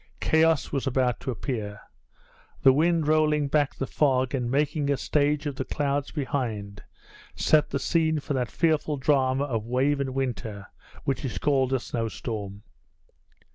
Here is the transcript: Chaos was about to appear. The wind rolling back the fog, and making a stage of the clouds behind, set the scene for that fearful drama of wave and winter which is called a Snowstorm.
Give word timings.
Chaos 0.19 0.71
was 0.71 0.87
about 0.87 1.19
to 1.19 1.29
appear. 1.29 1.79
The 2.63 2.73
wind 2.73 3.07
rolling 3.07 3.47
back 3.49 3.75
the 3.75 3.85
fog, 3.85 4.33
and 4.33 4.49
making 4.49 4.89
a 4.89 4.97
stage 4.97 5.45
of 5.45 5.57
the 5.57 5.63
clouds 5.63 6.09
behind, 6.09 6.81
set 7.35 7.69
the 7.69 7.77
scene 7.77 8.19
for 8.19 8.33
that 8.33 8.49
fearful 8.49 8.97
drama 8.97 9.43
of 9.43 9.67
wave 9.67 9.99
and 9.99 10.15
winter 10.15 10.71
which 11.03 11.23
is 11.23 11.37
called 11.37 11.71
a 11.71 11.79
Snowstorm. 11.79 12.63